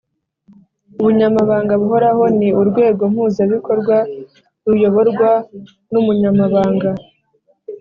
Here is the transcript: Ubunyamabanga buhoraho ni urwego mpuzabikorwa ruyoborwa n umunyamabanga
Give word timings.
Ubunyamabanga 0.99 1.73
buhoraho 1.81 2.23
ni 2.39 2.49
urwego 2.61 3.03
mpuzabikorwa 3.13 3.97
ruyoborwa 4.65 5.29
n 5.91 5.93
umunyamabanga 6.01 6.89